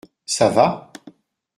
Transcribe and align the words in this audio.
Ça 0.25 0.49
va? 0.49 0.91